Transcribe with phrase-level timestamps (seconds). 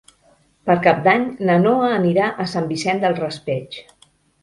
[0.69, 3.83] Per Cap d'Any na Noa anirà a Sant Vicent del Raspeig.